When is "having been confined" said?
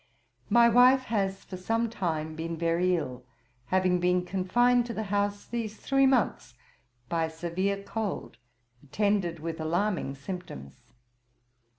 3.67-4.87